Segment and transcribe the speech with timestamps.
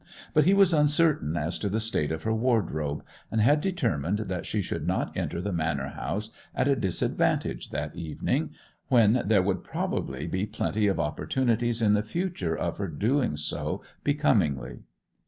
[0.33, 4.47] But he was uncertain as to the state of her wardrobe, and had determined that
[4.47, 8.49] she should not enter the manor house at a disadvantage that evening,
[8.87, 13.83] when there would probably be plenty of opportunities in the future of her doing so
[14.03, 14.79] becomingly.